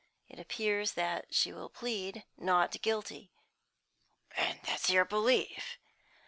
It 0.27 0.39
appears 0.39 0.93
that 0.93 1.27
she 1.31 1.53
will 1.53 1.69
plead 1.69 2.23
not 2.35 2.81
guilty." 2.81 3.29
"And 4.35 4.59
what's 4.65 4.89
your 4.89 5.05
belief?" 5.05 5.77